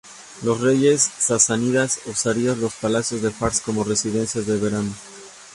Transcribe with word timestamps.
Los 0.41 0.59
reyes 0.61 0.99
sasánidas 1.19 1.99
usarían 2.07 2.59
los 2.59 2.73
palacios 2.73 3.23
en 3.23 3.31
Fars 3.31 3.61
como 3.61 3.83
residencias 3.83 4.47
de 4.47 4.57
verano. 4.57 4.91